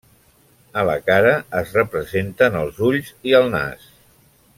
A 0.81 0.85
la 0.89 0.95
cara 1.09 1.33
es 1.59 1.75
representen 1.79 2.57
els 2.63 2.81
ulls 2.89 3.13
i 3.33 3.37
el 3.41 3.47
nas. 3.57 3.85